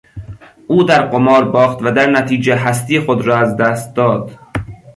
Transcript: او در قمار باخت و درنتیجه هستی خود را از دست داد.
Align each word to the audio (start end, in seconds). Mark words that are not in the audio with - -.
او 0.67 0.83
در 0.83 1.05
قمار 1.05 1.49
باخت 1.49 1.81
و 1.81 1.91
درنتیجه 1.91 2.55
هستی 2.55 2.99
خود 2.99 3.27
را 3.27 3.37
از 3.37 3.57
دست 3.57 3.95
داد. 3.95 4.31